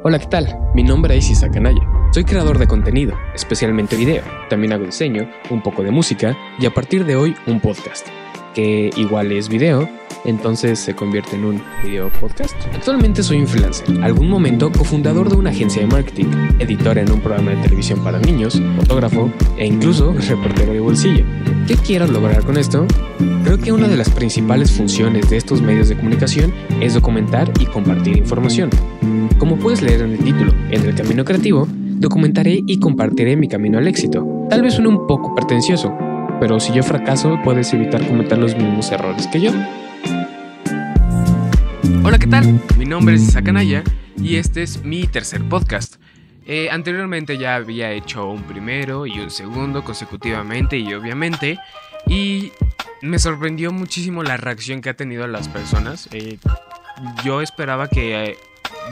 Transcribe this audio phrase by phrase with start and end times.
[0.00, 0.58] Hola, ¿qué tal?
[0.74, 1.80] Mi nombre es Isaac Anaya.
[2.12, 4.22] Soy creador de contenido, especialmente video.
[4.50, 8.08] También hago diseño, un poco de música y a partir de hoy un podcast,
[8.54, 9.88] que igual es video,
[10.24, 12.54] entonces se convierte en un video podcast.
[12.74, 16.26] Actualmente soy un freelancer, algún momento cofundador de una agencia de marketing,
[16.58, 21.24] editor en un programa de televisión para niños, fotógrafo e incluso reportero de bolsillo.
[21.66, 22.86] ¿Qué quiero lograr con esto?
[23.44, 27.66] Creo que una de las principales funciones de estos medios de comunicación es documentar y
[27.66, 28.70] compartir información.
[29.42, 33.78] Como puedes leer en el título, en el camino creativo, documentaré y compartiré mi camino
[33.78, 34.24] al éxito.
[34.48, 35.92] Tal vez suene un poco pretencioso,
[36.38, 39.50] pero si yo fracaso puedes evitar cometer los mismos errores que yo.
[42.04, 42.60] Hola, ¿qué tal?
[42.78, 43.82] Mi nombre es Isaac Anaya
[44.16, 45.96] y este es mi tercer podcast.
[46.46, 51.58] Eh, anteriormente ya había hecho un primero y un segundo consecutivamente y obviamente
[52.06, 52.52] y
[53.00, 56.08] me sorprendió muchísimo la reacción que ha tenido las personas.
[56.12, 56.38] Eh,
[57.24, 58.36] yo esperaba que eh,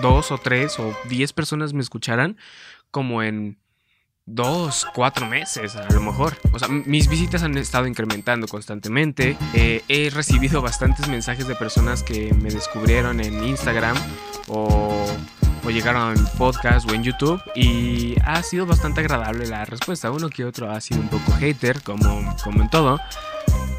[0.01, 2.37] dos o tres o diez personas me escucharan
[2.91, 3.59] como en
[4.27, 6.37] dos, cuatro meses a lo mejor.
[6.52, 9.37] O sea, mis visitas han estado incrementando constantemente.
[9.55, 13.97] Eh, he recibido bastantes mensajes de personas que me descubrieron en Instagram
[14.49, 15.05] o,
[15.65, 20.10] o llegaron en podcast o en YouTube y ha sido bastante agradable la respuesta.
[20.10, 23.01] Uno que otro ha sido un poco hater, como, como en todo.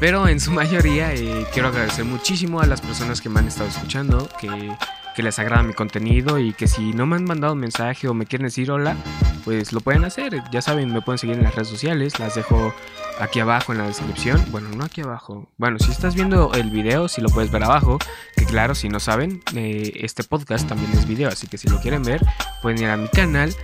[0.00, 3.68] Pero en su mayoría eh, quiero agradecer muchísimo a las personas que me han estado
[3.68, 4.76] escuchando, que
[5.14, 8.14] que les agrada mi contenido y que si no me han mandado un mensaje o
[8.14, 8.96] me quieren decir hola,
[9.44, 10.42] pues lo pueden hacer.
[10.52, 12.74] Ya saben, me pueden seguir en las redes sociales, las dejo
[13.20, 14.42] aquí abajo en la descripción.
[14.50, 15.50] Bueno, no aquí abajo.
[15.56, 17.98] Bueno, si estás viendo el video, si lo puedes ver abajo,
[18.36, 21.80] que claro, si no saben, eh, este podcast también es video, así que si lo
[21.80, 22.20] quieren ver,
[22.60, 23.54] pueden ir a mi canal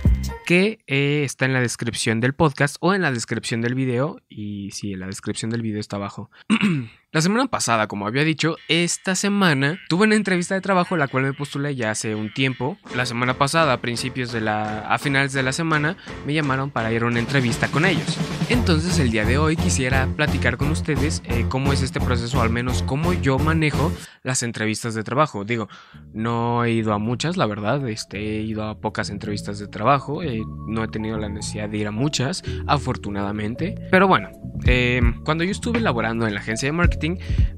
[0.45, 4.21] que eh, está en la descripción del podcast o en la descripción del video.
[4.29, 6.29] Y sí, en la descripción del video está abajo.
[7.11, 11.23] La semana pasada, como había dicho, esta semana tuve una entrevista de trabajo la cual
[11.23, 12.77] me postulé ya hace un tiempo.
[12.95, 16.91] La semana pasada, a principios de la a finales de la semana, me llamaron para
[16.91, 18.15] ir a una entrevista con ellos.
[18.49, 22.51] Entonces, el día de hoy quisiera platicar con ustedes eh, cómo es este proceso, al
[22.51, 23.91] menos cómo yo manejo
[24.21, 25.45] las entrevistas de trabajo.
[25.45, 25.67] Digo,
[26.13, 30.21] no he ido a muchas, la verdad, este, he ido a pocas entrevistas de trabajo,
[30.21, 33.73] eh, no he tenido la necesidad de ir a muchas, afortunadamente.
[33.89, 34.29] Pero bueno,
[34.65, 36.98] eh, cuando yo estuve laborando en la agencia de marketing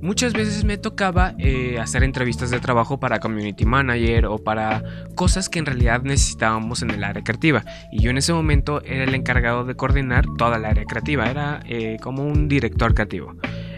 [0.02, 4.84] muchas veces me tocaba eh, hacer entrevistas de trabajo para community manager o para
[5.16, 7.64] cosas que en realidad necesitábamos en el área creativa.
[7.92, 11.62] Y yo en ese momento era el encargado de coordinar toda el área creativa, era
[11.68, 13.36] eh, como un director creativo.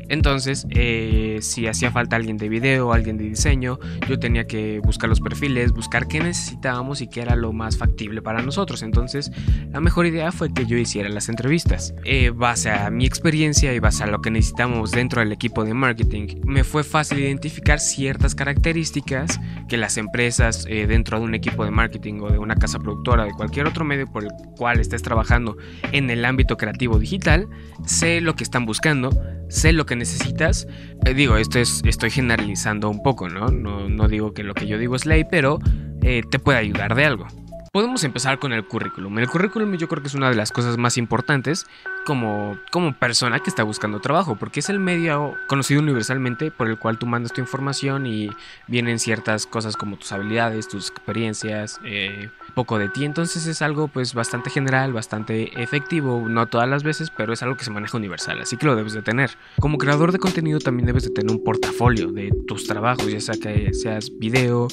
[0.09, 5.09] Entonces, eh, si hacía falta alguien de video, alguien de diseño, yo tenía que buscar
[5.09, 8.84] los perfiles, buscar qué necesitábamos y qué era lo más factible para nosotros.
[8.84, 9.31] Entonces,
[9.72, 11.94] la mejor idea fue que yo hiciera las entrevistas.
[12.03, 15.74] Eh, base a mi experiencia y base a lo que necesitamos dentro del equipo de
[15.74, 21.66] marketing, me fue fácil identificar ciertas características que las empresas eh, dentro de un equipo
[21.66, 25.02] de marketing o de una casa productora, de cualquier otro medio por el cual estés
[25.02, 25.58] trabajando
[25.92, 27.47] en el ámbito creativo digital,
[27.86, 29.09] sé lo que están buscando,
[29.50, 30.68] sé lo que necesitas.
[31.06, 33.48] Eh, digo, esto es, estoy generalizando un poco, ¿no?
[33.48, 33.90] ¿no?
[33.90, 35.59] No digo que lo que yo digo es ley, pero
[36.02, 37.28] eh, te puede ayudar de algo.
[37.74, 39.18] Podemos empezar con el currículum.
[39.18, 41.66] El currículum yo creo que es una de las cosas más importantes
[42.06, 46.78] como, como persona que está buscando trabajo, porque es el medio conocido universalmente por el
[46.78, 48.30] cual tú mandas tu información y
[48.68, 53.06] vienen ciertas cosas como tus habilidades, tus experiencias, eh, poco de ti.
[53.06, 57.58] Entonces es algo pues bastante general, bastante efectivo, no todas las veces, pero es algo
[57.58, 59.32] que se maneja universal, así que lo debes de tener.
[59.60, 63.34] Como creador de contenido también debes de tener un portafolio de tus trabajos, ya sea
[63.34, 64.68] que seas video,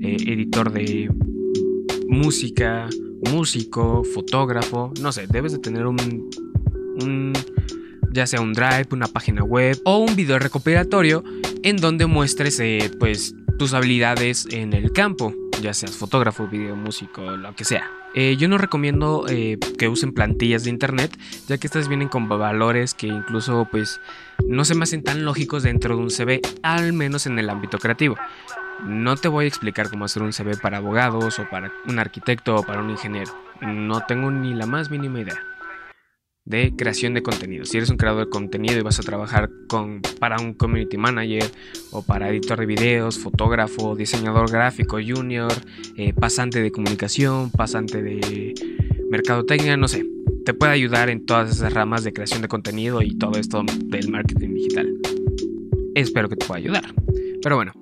[0.00, 1.10] eh, editor de
[2.08, 2.88] música,
[3.30, 7.32] músico, fotógrafo, no sé, debes de tener un,
[8.12, 11.24] ya sea un drive, una página web o un video recopilatorio
[11.62, 15.32] en donde muestres eh, pues tus habilidades en el campo,
[15.62, 17.90] ya seas fotógrafo, video, músico, lo que sea.
[18.14, 22.28] Eh, yo no recomiendo eh, que usen plantillas de internet, ya que estas vienen con
[22.28, 24.00] valores que incluso pues
[24.46, 27.78] no se me hacen tan lógicos dentro de un CV, al menos en el ámbito
[27.78, 28.16] creativo.
[28.82, 32.56] No te voy a explicar cómo hacer un CV para abogados o para un arquitecto
[32.56, 33.32] o para un ingeniero.
[33.60, 35.40] No tengo ni la más mínima idea
[36.44, 37.64] de creación de contenido.
[37.64, 41.44] Si eres un creador de contenido y vas a trabajar con, para un community manager
[41.90, 45.52] o para editor de videos, fotógrafo, diseñador gráfico junior,
[45.96, 48.54] eh, pasante de comunicación, pasante de
[49.10, 50.04] mercadotecnia, no sé,
[50.44, 54.10] te puede ayudar en todas esas ramas de creación de contenido y todo esto del
[54.10, 54.92] marketing digital.
[55.94, 56.94] Espero que te pueda ayudar.
[57.42, 57.72] Pero bueno,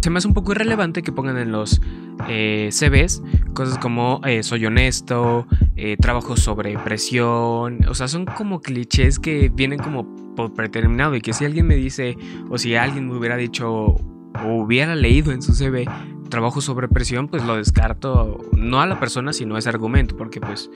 [0.00, 1.80] se me hace un poco irrelevante que pongan en los
[2.28, 3.22] eh, CVs
[3.54, 5.46] cosas como eh, soy honesto,
[5.76, 10.06] eh, trabajo sobre presión, o sea, son como clichés que vienen como
[10.36, 12.16] por predeterminado y que si alguien me dice
[12.48, 14.00] o si alguien me hubiera dicho o
[14.44, 15.86] hubiera leído en su CV
[16.28, 20.40] trabajo sobre presión, pues lo descarto no a la persona, sino a ese argumento, porque
[20.40, 20.70] pues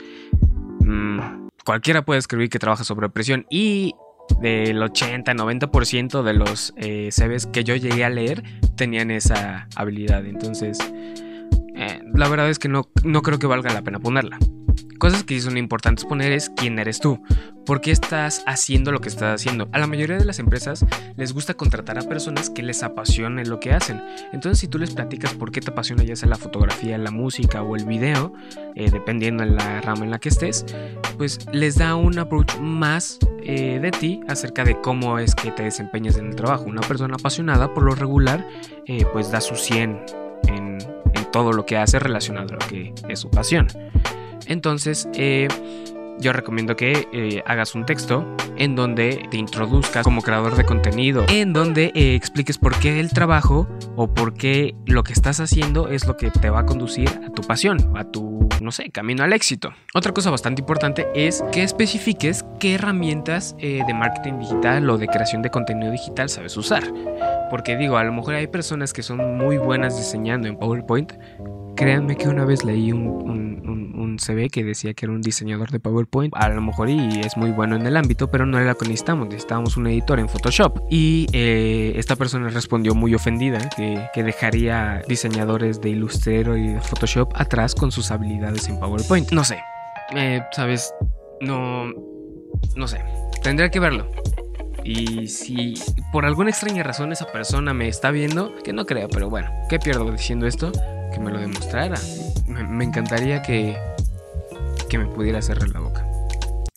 [0.80, 1.18] mm,
[1.64, 3.94] cualquiera puede escribir que trabaja sobre presión y
[4.40, 8.42] del 80-90% de los eh, CVs que yo llegué a leer
[8.76, 10.26] tenían esa habilidad.
[10.26, 10.78] Entonces,
[11.74, 14.38] eh, la verdad es que no, no creo que valga la pena ponerla.
[14.98, 17.20] Cosas que son importantes poner es quién eres tú,
[17.66, 19.68] por qué estás haciendo lo que estás haciendo.
[19.72, 20.86] A la mayoría de las empresas
[21.16, 24.00] les gusta contratar a personas que les apasione lo que hacen.
[24.32, 27.62] Entonces si tú les platicas por qué te apasiona ya sea la fotografía, la música
[27.62, 28.32] o el video,
[28.76, 30.64] eh, dependiendo en la rama en la que estés,
[31.18, 35.62] pues les da un approach más eh, de ti acerca de cómo es que te
[35.62, 36.64] desempeñas en el trabajo.
[36.64, 38.46] Una persona apasionada por lo regular
[38.86, 40.04] eh, pues da su 100
[40.48, 40.78] en,
[41.14, 43.66] en todo lo que hace relacionado a lo que es su pasión.
[44.46, 45.48] Entonces, eh,
[46.20, 51.24] yo recomiendo que eh, hagas un texto en donde te introduzcas como creador de contenido,
[51.28, 55.88] en donde eh, expliques por qué el trabajo o por qué lo que estás haciendo
[55.88, 59.24] es lo que te va a conducir a tu pasión, a tu, no sé, camino
[59.24, 59.72] al éxito.
[59.94, 65.42] Otra cosa bastante importante es que especifiques qué herramientas de marketing digital o de creación
[65.42, 66.84] de contenido digital sabes usar.
[67.50, 71.12] Porque digo, a lo mejor hay personas que son muy buenas diseñando en PowerPoint.
[71.82, 75.80] Créanme que una vez leí un, un, CV que decía que era un diseñador de
[75.80, 76.32] PowerPoint.
[76.36, 78.84] A lo mejor y es muy bueno en el ámbito, pero no era lo que
[78.84, 79.26] necesitamos.
[79.26, 80.78] Necesitábamos un editor en Photoshop.
[80.90, 86.80] Y eh, esta persona respondió muy ofendida que, que dejaría diseñadores de Illustrator y de
[86.80, 89.32] Photoshop atrás con sus habilidades en PowerPoint.
[89.32, 89.58] No sé.
[90.14, 90.94] Eh, ¿Sabes?
[91.40, 91.86] No...
[92.76, 93.00] No sé.
[93.42, 94.06] Tendría que verlo.
[94.84, 95.74] Y si
[96.12, 99.78] por alguna extraña razón esa persona me está viendo, que no creo, pero bueno, ¿qué
[99.78, 100.70] pierdo diciendo esto?
[101.12, 101.98] Que me lo demostrara.
[102.46, 103.76] Me, encantaría que,
[104.88, 106.06] que me pudiera cerrar la boca.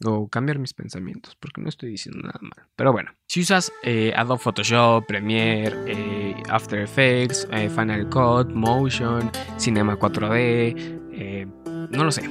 [0.03, 2.67] O cambiar mis pensamientos, porque no estoy diciendo nada mal.
[2.75, 9.31] Pero bueno, si usas eh, Adobe Photoshop, Premiere, eh, After Effects, eh, Final Cut, Motion,
[9.57, 12.29] Cinema 4D, no lo sé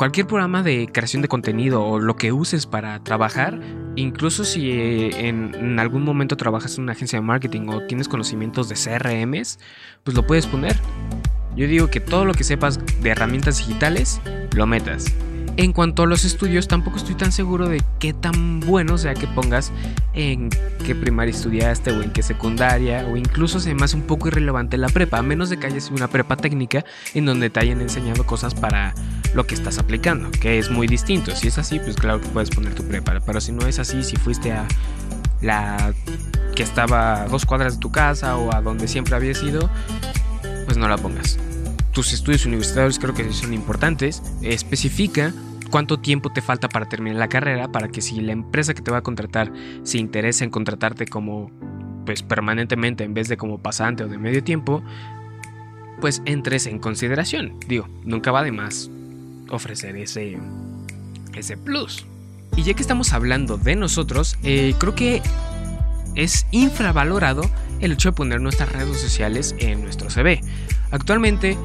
[0.00, 3.60] cualquier programa de creación de contenido o lo que uses para trabajar,
[3.96, 8.70] incluso si eh, en, algún momento trabajas en una agencia de marketing o tienes conocimientos
[8.70, 9.58] de CRMs,
[10.02, 10.74] pues lo puedes poner.
[11.56, 14.20] Yo digo que todo lo que sepas de herramientas digitales,
[14.54, 15.06] lo metas.
[15.56, 19.26] En cuanto a los estudios, tampoco estoy tan seguro de qué tan bueno sea que
[19.26, 19.72] pongas
[20.14, 20.48] en
[20.86, 24.78] qué primaria estudiaste o en qué secundaria, o incluso se me hace un poco irrelevante
[24.78, 28.24] la prepa, a menos de que hayas una prepa técnica en donde te hayan enseñado
[28.24, 28.94] cosas para
[29.34, 31.34] lo que estás aplicando, que es muy distinto.
[31.36, 34.02] Si es así, pues claro que puedes poner tu prepa, pero si no es así,
[34.02, 34.66] si fuiste a
[35.42, 35.92] la
[36.54, 39.68] que estaba a dos cuadras de tu casa o a donde siempre habías ido,
[40.70, 41.36] pues no la pongas.
[41.90, 44.22] Tus estudios universitarios creo que son importantes.
[44.40, 45.34] Especifica
[45.68, 48.92] cuánto tiempo te falta para terminar la carrera para que si la empresa que te
[48.92, 49.52] va a contratar
[49.82, 51.50] se interesa en contratarte como
[52.06, 54.80] pues permanentemente en vez de como pasante o de medio tiempo,
[56.00, 57.58] pues entres en consideración.
[57.66, 58.92] Digo, nunca va de más
[59.48, 60.38] ofrecer ese
[61.34, 62.06] ese plus.
[62.54, 65.20] Y ya que estamos hablando de nosotros, eh, creo que
[66.14, 67.42] es infravalorado
[67.80, 70.40] el hecho de poner nuestras redes sociales en nuestro CV.
[70.90, 71.56] Actualmente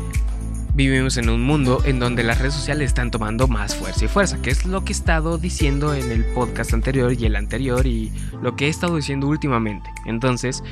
[0.76, 4.42] vivimos en un mundo en donde las redes sociales están tomando más fuerza y fuerza,
[4.42, 8.12] que es lo que he estado diciendo en el podcast anterior y el anterior y
[8.42, 9.90] lo que he estado diciendo últimamente.
[10.06, 10.64] Entonces,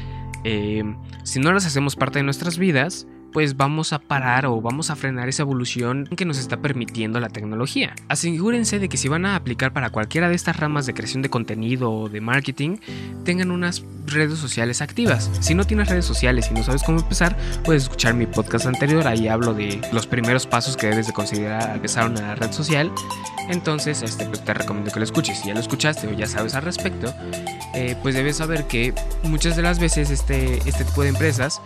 [0.44, 0.84] eh,
[1.24, 4.96] si no las hacemos parte de nuestras vidas, pues vamos a parar o vamos a
[4.96, 7.96] frenar esa evolución que nos está permitiendo la tecnología.
[8.08, 11.30] Asegúrense de que si van a aplicar para cualquiera de estas ramas de creación de
[11.30, 12.78] contenido o de marketing,
[13.26, 15.32] tengan unas redes sociales activas.
[15.40, 19.08] Si no tienes redes sociales y no sabes cómo empezar, puedes escuchar mi podcast anterior,
[19.08, 22.92] ahí hablo de los primeros pasos que debes de considerar al empezar una red social.
[23.50, 25.40] Entonces, este, pues te recomiendo que lo escuches.
[25.40, 27.14] Si ya lo escuchaste o ya sabes al respecto,
[27.74, 28.94] eh, pues debes saber que
[29.24, 31.62] muchas de las veces este, este tipo de empresas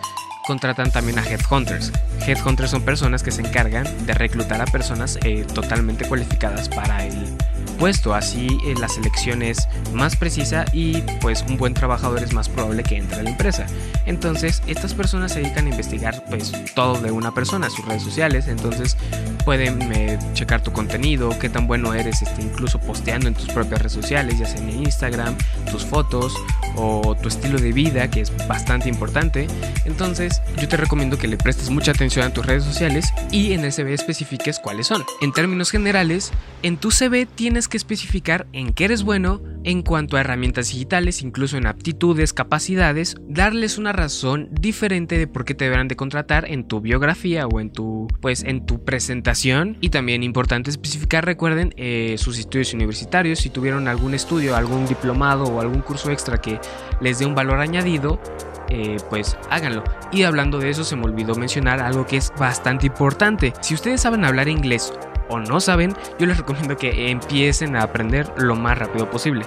[0.47, 1.91] contratan también a headhunters.
[2.25, 7.35] Headhunters son personas que se encargan de reclutar a personas eh, totalmente cualificadas para el
[7.77, 8.13] puesto.
[8.13, 12.83] Así eh, la selección es más precisa y pues un buen trabajador es más probable
[12.83, 13.65] que entre a la empresa.
[14.05, 18.47] Entonces estas personas se dedican a investigar pues todo de una persona, sus redes sociales.
[18.47, 18.97] Entonces
[19.45, 23.79] pueden eh, checar tu contenido, qué tan bueno eres, este, incluso posteando en tus propias
[23.79, 25.37] redes sociales, ya sea en Instagram,
[25.71, 26.35] tus fotos
[26.75, 29.47] o tu estilo de vida, que es bastante importante.
[29.85, 33.63] Entonces, yo te recomiendo que le prestes mucha atención a tus redes sociales y en
[33.63, 35.03] el CV especifiques cuáles son.
[35.21, 36.31] En términos generales,
[36.61, 41.21] en tu CV tienes que especificar en qué eres bueno en cuanto a herramientas digitales,
[41.21, 46.49] incluso en aptitudes, capacidades, darles una razón diferente de por qué te deberán de contratar
[46.49, 49.77] en tu biografía o en tu, pues, en tu presentación.
[49.81, 55.43] Y también importante especificar, recuerden, eh, sus estudios universitarios, si tuvieron algún estudio, algún diplomado
[55.43, 56.59] o algún curso extra que
[57.01, 58.21] les dé un valor añadido,
[58.69, 59.83] eh, pues háganlo.
[60.11, 63.53] Y hablando de eso, se me olvidó mencionar algo que es bastante importante.
[63.61, 64.93] Si ustedes saben hablar inglés
[65.29, 69.45] o no saben, yo les recomiendo que empiecen a aprender lo más rápido posible.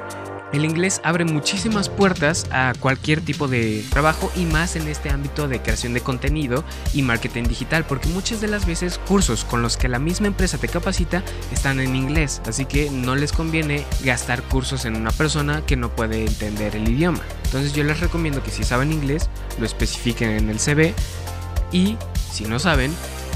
[0.52, 5.46] El inglés abre muchísimas puertas a cualquier tipo de trabajo y más en este ámbito
[5.46, 9.76] de creación de contenido y marketing digital, porque muchas de las veces cursos con los
[9.76, 11.22] que la misma empresa te capacita
[11.52, 15.94] están en inglés, así que no les conviene gastar cursos en una persona que no
[15.94, 17.20] puede entender el idioma.
[17.44, 20.94] Entonces yo les recomiendo que si saben inglés lo especifiquen en el CV
[21.70, 21.96] y
[22.32, 22.92] si no saben,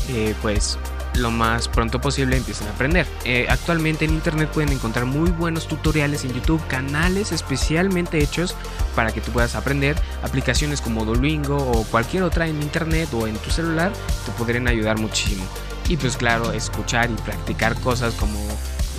[0.09, 0.79] eh, pues
[1.17, 3.07] lo más pronto posible empiecen a aprender.
[3.25, 8.57] Eh, actualmente en internet pueden encontrar muy buenos tutoriales en YouTube, canales especialmente hechos
[8.95, 9.97] para que tú puedas aprender.
[10.23, 13.93] Aplicaciones como Duolingo o cualquier otra en internet o en tu celular
[14.27, 15.45] te podrían ayudar muchísimo.
[15.89, 18.39] Y pues claro, escuchar y practicar cosas como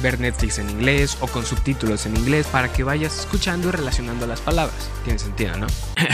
[0.02, 4.28] ver Netflix en inglés o con subtítulos en inglés para que vayas escuchando y relacionando
[4.28, 4.92] las palabras.
[5.04, 5.68] Tiene sentido, ¿no?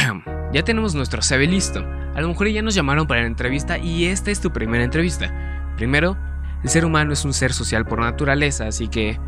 [0.53, 1.85] ya tenemos nuestro CV listo.
[2.15, 5.50] A lo mejor ya nos llamaron para la entrevista y esta es tu primera entrevista.
[5.81, 6.15] Primero,
[6.63, 9.19] el ser humano es un ser social por naturaleza, así que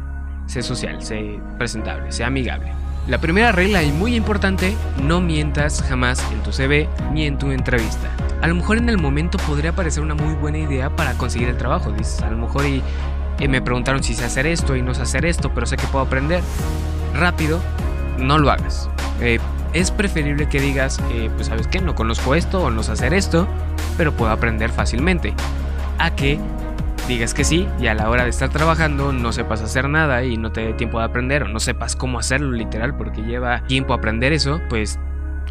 [0.46, 2.72] sé social, sé presentable, sé amigable.
[3.08, 7.50] La primera regla y muy importante, no mientas jamás en tu CV ni en tu
[7.50, 8.08] entrevista.
[8.44, 11.58] A lo mejor en el momento podría parecer una muy buena idea para conseguir el
[11.58, 12.84] trabajo, dices, a lo mejor y,
[13.48, 16.06] me preguntaron si sé hacer esto y no sé hacer esto, pero sé que puedo
[16.06, 16.44] aprender.
[17.16, 17.62] Rápido,
[18.20, 18.92] no lo hagas.
[19.22, 19.40] Eh,
[19.74, 23.16] es preferible que digas, eh, pues sabes qué, no conozco esto o no sé hacer
[23.16, 23.48] esto,
[23.98, 25.34] pero puedo aprender fácilmente
[26.00, 26.40] a que
[27.08, 30.38] digas que sí y a la hora de estar trabajando no sepas hacer nada y
[30.38, 33.94] no te dé tiempo de aprender o no sepas cómo hacerlo literal porque lleva tiempo
[33.94, 35.00] aprender eso, pues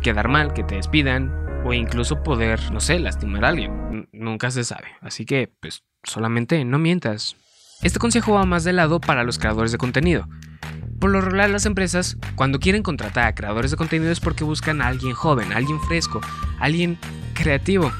[0.02, 1.32] quedar mal, que te despidan
[1.64, 4.08] o incluso poder, no sé, lastimar a alguien.
[4.12, 4.88] nunca se sabe.
[5.00, 7.36] Así que, pues, solamente no mientas.
[7.82, 10.28] Este consejo va más de lado para los creadores de contenido.
[10.98, 14.80] Por lo regular las empresas, cuando quieren contratar a creadores de contenido es porque buscan
[14.80, 16.20] a alguien joven, alguien fresco,
[16.60, 16.98] alguien
[17.34, 17.90] creativo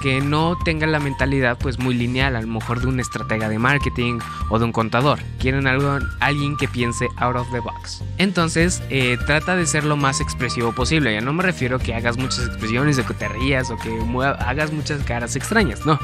[0.00, 3.58] que no tenga la mentalidad pues muy lineal, a lo mejor de un estratega de
[3.58, 5.20] marketing o de un contador.
[5.38, 8.02] Quieren algo, alguien que piense out of the box.
[8.18, 11.12] Entonces eh, trata de ser lo más expresivo posible.
[11.12, 13.10] Ya no me refiero a que hagas muchas expresiones o que
[13.70, 15.98] o que hagas muchas caras extrañas, no.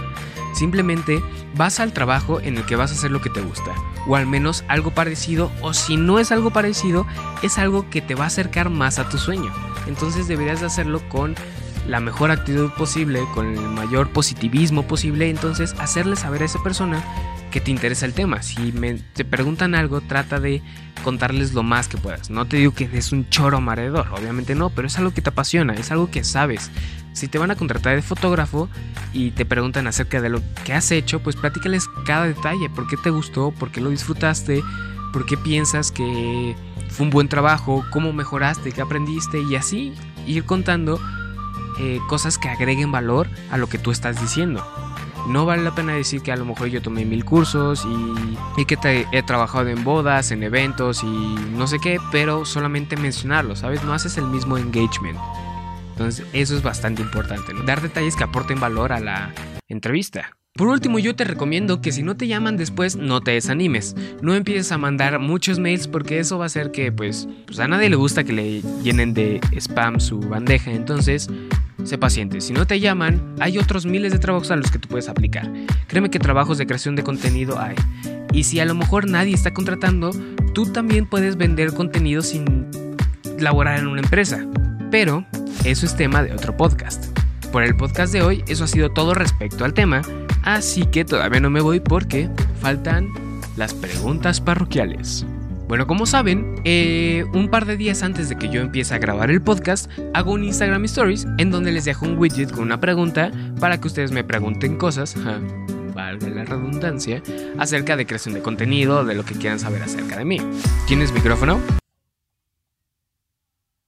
[0.55, 1.23] Simplemente
[1.55, 3.73] vas al trabajo en el que vas a hacer lo que te gusta.
[4.07, 5.53] O al menos algo parecido.
[5.61, 7.07] O si no es algo parecido,
[7.43, 9.53] es algo que te va a acercar más a tu sueño.
[9.87, 11.35] Entonces deberías de hacerlo con
[11.89, 17.03] la mejor actitud posible, con el mayor positivismo posible, entonces hacerle saber a esa persona
[17.51, 18.43] que te interesa el tema.
[18.43, 18.73] Si
[19.15, 20.63] te preguntan algo, trata de
[21.05, 22.31] contarles lo más que puedas.
[22.31, 25.31] No te digo que es un choro mareador, obviamente no, pero es algo que te
[25.31, 26.71] apasiona, es algo que sabes.
[27.13, 28.69] Si te van a contratar de fotógrafo
[29.13, 32.97] y te preguntan acerca de lo que has hecho, pues platícales cada detalle, por qué
[32.97, 34.63] te gustó, por qué lo disfrutaste,
[35.13, 36.55] por qué piensas que
[36.91, 39.95] fue un buen trabajo, cómo mejoraste, qué aprendiste y así
[40.27, 41.01] ir contando
[41.79, 44.65] eh, cosas que agreguen valor a lo que tú estás diciendo.
[45.29, 47.85] No vale la pena decir que a lo mejor yo tomé mil cursos
[48.57, 53.57] y, que he trabajado en bodas, en eventos y no sé qué, pero solamente mencionarlo,
[53.57, 53.83] ¿sabes?
[53.83, 55.19] No haces el mismo engagement.
[55.91, 57.63] Entonces eso es bastante importante, ¿no?
[57.65, 59.33] Dar detalles que aporten valor a la
[59.67, 60.37] entrevista.
[60.57, 63.95] Por último, yo te recomiendo que si no te llaman después, no te desanimes.
[64.23, 67.69] No empieces a mandar muchos mails porque eso va a hacer que, pues, pues a
[67.69, 70.71] nadie le gusta que le llenen de spam su bandeja.
[70.71, 71.29] Entonces,
[71.87, 74.89] Sé paciente, si no te llaman, hay otros miles de trabajos a los que tú
[74.89, 75.49] puedes aplicar.
[75.87, 77.77] Créeme que trabajos de creación de contenido hay.
[78.33, 80.11] Y si a lo mejor nadie está contratando,
[80.53, 82.67] tú también puedes vender contenido sin
[83.39, 84.45] laborar en una empresa.
[84.91, 85.25] Pero
[85.65, 87.17] eso es tema de otro podcast.
[87.53, 90.03] Por el podcast de hoy, eso ha sido todo respecto al tema,
[90.43, 92.29] así que todavía no me voy porque
[92.61, 93.11] faltan
[93.57, 95.25] las preguntas parroquiales.
[95.69, 99.33] Bueno, como saben, eh, un par de días antes de que yo empiece a grabar
[99.33, 103.33] el podcast, hago un Instagram Stories en donde les dejo un widget con una pregunta
[103.59, 105.17] para que ustedes me pregunten cosas,
[105.93, 107.21] valga la redundancia,
[107.59, 110.39] acerca de creación de contenido, de lo que quieran saber acerca de mí.
[110.87, 111.61] ¿Tienes micrófono?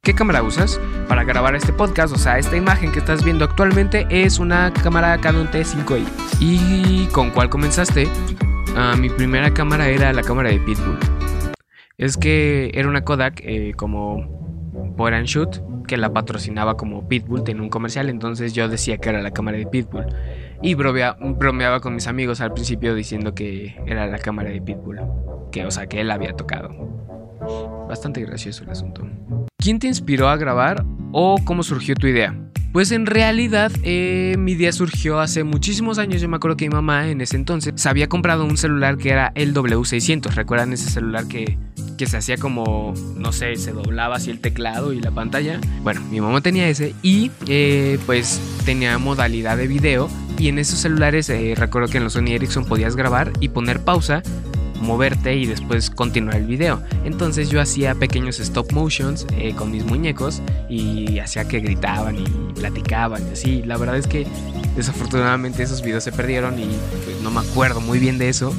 [0.03, 2.13] ¿Qué cámara usas para grabar este podcast?
[2.13, 6.05] O sea, esta imagen que estás viendo actualmente es una cámara Canon T5i.
[6.41, 8.09] ¿Y con cuál comenzaste?
[8.75, 11.18] Ah, mi primera cámara era la cámara de Pitbull
[11.99, 17.43] es que era una Kodak eh, como Point and Shoot que la patrocinaba como Pitbull,
[17.43, 20.07] tenía un comercial, entonces yo decía que era la cámara de Pitbull.
[20.63, 25.01] y bromeaba con mis amigos al principio diciendo que era la cámara de Pitbull,
[25.51, 26.69] que o sea, que él había tocado.
[27.89, 29.09] Bastante gracioso el asunto.
[29.57, 32.39] ¿Quién te inspiró a grabar o cómo surgió tu idea?
[32.73, 36.21] Pues en realidad eh, mi idea surgió hace muchísimos años.
[36.21, 39.11] Yo me acuerdo que mi mamá en ese entonces se había comprado un celular que
[39.11, 40.35] era el W600.
[40.35, 41.59] ¿Recuerdan ese celular que,
[41.97, 45.61] que se hacía como, no sé, se doblaba así el teclado y la pantalla?
[45.83, 50.11] Bueno, mi mamá tenía ese y eh, pues tenía modalidad de video.
[50.39, 53.81] Y en esos celulares eh, recuerdo que en los Sony Ericsson podías grabar y poner
[53.81, 54.23] pausa
[54.81, 56.83] moverte y después continuar el video.
[57.05, 62.25] Entonces yo hacía pequeños stop motions eh, con mis muñecos y hacía que gritaban y
[62.55, 63.63] platicaban y así.
[63.63, 64.27] La verdad es que
[64.77, 66.69] desafortunadamente esos videos se perdieron y
[67.05, 68.53] pues, no me acuerdo muy bien de eso.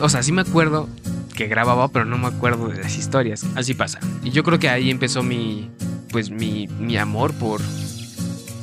[0.00, 0.88] O sea, sí me acuerdo
[1.36, 3.44] que grababa, pero no me acuerdo de las historias.
[3.54, 3.98] Así pasa.
[4.22, 5.70] Y yo creo que ahí empezó mi,
[6.10, 7.60] pues mi, mi amor por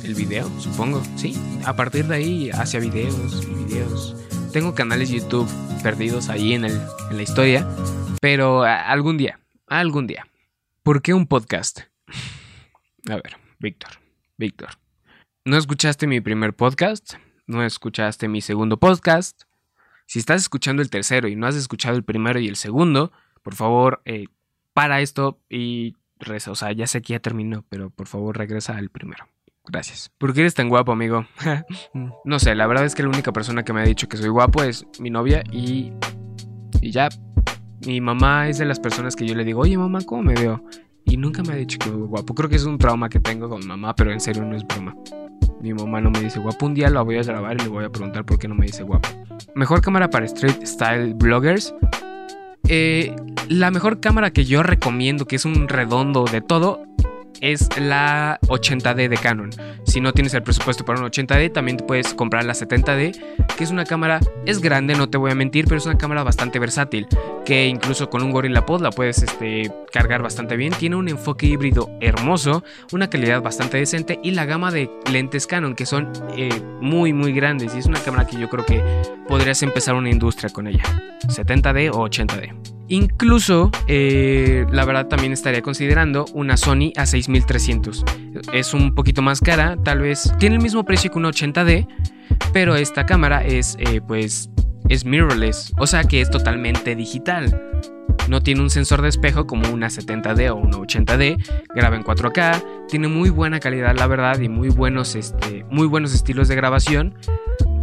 [0.04, 1.02] el video, supongo.
[1.16, 4.16] Sí, a partir de ahí hacía videos y videos
[4.52, 5.48] tengo canales YouTube
[5.82, 6.78] perdidos ahí en, el,
[7.10, 7.66] en la historia,
[8.20, 10.26] pero algún día, algún día.
[10.82, 11.80] ¿Por qué un podcast?
[13.08, 13.92] A ver, Víctor,
[14.36, 14.68] Víctor.
[15.44, 17.14] ¿No escuchaste mi primer podcast?
[17.46, 19.42] ¿No escuchaste mi segundo podcast?
[20.06, 23.10] Si estás escuchando el tercero y no has escuchado el primero y el segundo,
[23.42, 24.26] por favor, eh,
[24.74, 26.50] para esto y reza.
[26.50, 29.26] O sea, ya sé que ya terminó, pero por favor regresa al primero.
[29.64, 30.10] Gracias.
[30.18, 31.26] ¿Por qué eres tan guapo, amigo?
[32.24, 34.28] no sé, la verdad es que la única persona que me ha dicho que soy
[34.28, 35.92] guapo es mi novia y.
[36.80, 37.08] Y ya.
[37.86, 40.64] Mi mamá es de las personas que yo le digo, oye mamá, ¿cómo me veo?
[41.04, 42.34] Y nunca me ha dicho que soy guapo.
[42.34, 44.96] Creo que es un trauma que tengo con mamá, pero en serio no es broma.
[45.60, 46.66] Mi mamá no me dice guapo.
[46.66, 48.66] Un día lo voy a grabar y le voy a preguntar por qué no me
[48.66, 49.08] dice guapo.
[49.54, 51.74] Mejor cámara para street style bloggers.
[52.68, 53.14] Eh,
[53.48, 56.84] la mejor cámara que yo recomiendo, que es un redondo de todo,
[57.40, 59.50] es la 80D de Canon.
[59.84, 63.64] Si no tienes el presupuesto para un 80D, también te puedes comprar la 70D, que
[63.64, 66.58] es una cámara, es grande, no te voy a mentir, pero es una cámara bastante
[66.58, 67.06] versátil,
[67.44, 70.72] que incluso con un Gorilla Pod la puedes este, cargar bastante bien.
[70.72, 75.74] Tiene un enfoque híbrido hermoso, una calidad bastante decente y la gama de lentes Canon,
[75.74, 77.74] que son eh, muy, muy grandes.
[77.74, 78.82] Y es una cámara que yo creo que
[79.28, 80.84] podrías empezar una industria con ella.
[81.28, 82.81] 70D o 80D.
[82.92, 88.04] Incluso, eh, la verdad también estaría considerando una Sony A6300.
[88.52, 91.88] Es un poquito más cara, tal vez tiene el mismo precio que una 80D,
[92.52, 94.50] pero esta cámara es, eh, pues,
[94.90, 97.62] es mirrorless, o sea que es totalmente digital.
[98.28, 101.42] No tiene un sensor de espejo como una 70D o una 80D,
[101.74, 106.12] graba en 4K, tiene muy buena calidad la verdad y muy buenos, este, muy buenos
[106.12, 107.14] estilos de grabación,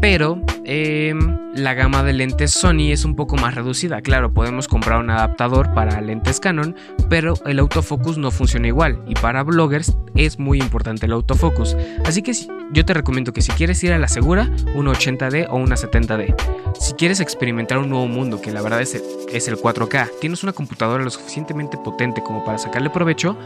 [0.01, 4.01] pero em, la gama de lentes Sony es un poco más reducida.
[4.01, 6.75] Claro, podemos comprar un adaptador para lentes Canon,
[7.09, 11.75] pero el autofocus no funciona igual y para bloggers es muy importante el autofocus.
[12.05, 12.33] Así que
[12.71, 16.35] yo te recomiendo que si quieres ir a la segura, una 80D o una 70D.
[16.79, 20.53] Si quieres experimentar un nuevo mundo, que la verdad es es el 4K, tienes una
[20.53, 23.37] computadora lo suficientemente potente como para sacarle provecho,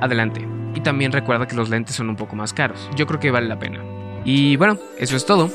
[0.00, 0.46] adelante.
[0.74, 2.88] Y también recuerda que los lentes son un poco más caros.
[2.96, 3.97] Yo creo que vale la pena.
[4.24, 5.50] Y bueno, eso es todo.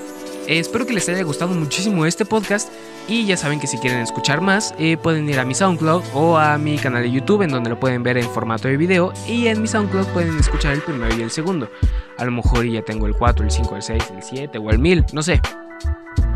[0.48, 2.70] espero que les haya gustado muchísimo este podcast
[3.08, 6.38] y ya saben que si quieren escuchar más eh, pueden ir a mi SoundCloud o
[6.38, 9.48] a mi canal de YouTube en donde lo pueden ver en formato de video y
[9.48, 11.70] en mi SoundCloud pueden escuchar el primero y el segundo.
[12.18, 14.80] A lo mejor ya tengo el 4, el 5, el 6, el 7 o el
[14.80, 15.42] 1000, no sé.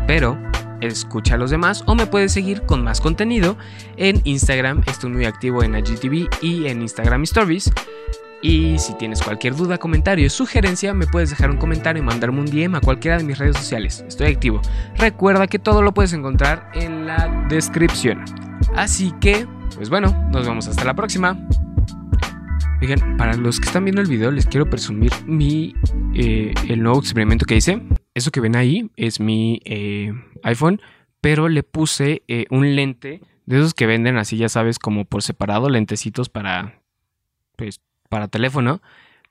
[0.06, 0.38] Pero
[0.80, 3.56] escucha a los demás o me puedes seguir con más contenido
[3.96, 7.70] en Instagram, estoy muy activo en IGTV y en Instagram Stories.
[8.40, 12.46] Y si tienes cualquier duda, comentario sugerencia, me puedes dejar un comentario y mandarme un
[12.46, 14.04] DM a cualquiera de mis redes sociales.
[14.06, 14.60] Estoy activo.
[14.96, 18.24] Recuerda que todo lo puedes encontrar en la descripción.
[18.76, 21.36] Así que, pues bueno, nos vemos hasta la próxima.
[22.80, 25.74] Oigan, para los que están viendo el video, les quiero presumir mi
[26.14, 27.82] eh, el nuevo experimento que hice.
[28.14, 30.12] Eso que ven ahí es mi eh,
[30.44, 30.80] iPhone,
[31.20, 35.22] pero le puse eh, un lente de esos que venden así, ya sabes, como por
[35.22, 36.82] separado, lentecitos para
[37.56, 38.80] pues para teléfono,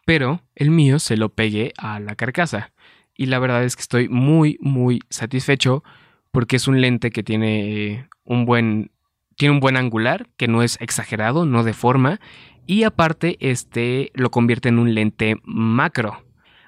[0.05, 2.71] pero el mío se lo pegué a la carcasa.
[3.15, 5.83] Y la verdad es que estoy muy, muy satisfecho
[6.31, 8.91] porque es un lente que tiene un buen,
[9.35, 12.19] tiene un buen angular, que no es exagerado, no deforma,
[12.67, 16.23] y aparte este lo convierte en un lente macro.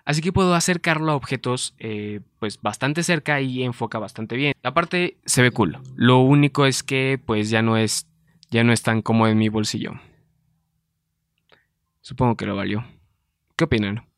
[0.05, 4.53] Así que puedo acercarlo a objetos eh, pues bastante cerca y enfoca bastante bien.
[4.63, 5.77] Aparte se ve cool.
[5.95, 8.07] Lo único es que pues ya no es
[8.49, 9.93] ya no es tan cómodo en mi bolsillo.
[12.09, 12.83] Supongo que lo valió.
[13.55, 14.08] ¿Qué opinan?